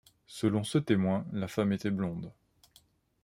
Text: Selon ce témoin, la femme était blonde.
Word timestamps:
Selon 0.25 0.63
ce 0.63 0.79
témoin, 0.79 1.27
la 1.31 1.47
femme 1.47 1.73
était 1.73 1.91
blonde. 1.91 2.31